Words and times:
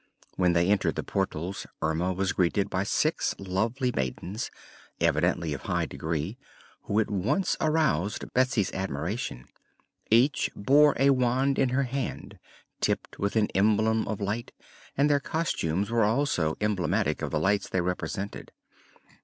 When 0.35 0.53
they 0.53 0.67
entered 0.67 0.95
the 0.95 1.03
portals 1.03 1.67
Erma 1.79 2.11
was 2.11 2.33
greeted 2.33 2.71
by 2.71 2.81
six 2.81 3.35
lovely 3.37 3.91
maidens, 3.95 4.49
evidently 4.99 5.53
of 5.53 5.61
high 5.61 5.85
degree, 5.85 6.39
who 6.85 6.99
at 6.99 7.11
once 7.11 7.55
aroused 7.61 8.25
Betsy's 8.33 8.73
admiration. 8.73 9.45
Each 10.09 10.49
bore 10.55 10.95
a 10.97 11.11
wand 11.11 11.59
in 11.59 11.69
her 11.69 11.83
hand, 11.83 12.39
tipped 12.79 13.19
with 13.19 13.35
an 13.35 13.49
emblem 13.53 14.07
of 14.07 14.19
light, 14.19 14.51
and 14.97 15.07
their 15.07 15.19
costumes 15.19 15.91
were 15.91 16.01
also 16.03 16.57
emblematic 16.59 17.21
of 17.21 17.29
the 17.29 17.39
lights 17.39 17.69
they 17.69 17.81
represented. 17.81 18.51